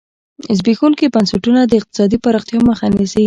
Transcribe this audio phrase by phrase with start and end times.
[0.57, 3.19] زبېښونکي بنسټونه د اقتصادي پراختیا مخه نیسي.